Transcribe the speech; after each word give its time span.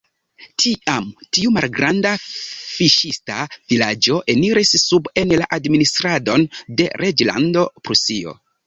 Tiam 0.61 1.03
tiu 1.37 1.51
malgranda 1.57 2.13
fiŝista 2.23 3.45
vilaĝo 3.75 4.19
eniris 4.35 4.75
sub 4.89 5.15
en 5.25 5.39
la 5.43 5.51
administradon 5.61 6.53
de 6.81 6.91
Reĝlando 7.05 7.71
Prusio. 7.87 8.41